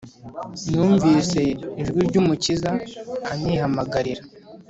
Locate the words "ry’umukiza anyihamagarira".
2.09-4.23